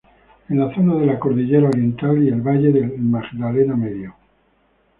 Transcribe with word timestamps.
En 0.49 0.57
la 0.59 0.73
zona 0.73 0.95
de 0.95 1.05
la 1.05 1.19
cordillera 1.19 1.67
Oriental 1.69 2.23
y 2.23 2.29
el 2.29 2.41
valle 2.41 2.71
del 2.71 2.97
Magdalena 2.97 3.75
Medio. 3.75 4.15